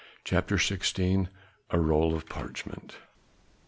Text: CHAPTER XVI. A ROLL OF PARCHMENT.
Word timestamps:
CHAPTER 0.23 0.55
XVI. 0.57 1.27
A 1.69 1.79
ROLL 1.79 2.15
OF 2.15 2.27
PARCHMENT. 2.27 2.97